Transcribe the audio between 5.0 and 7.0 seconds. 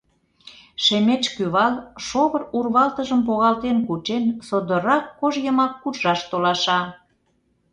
кож йымак куржаш толаша.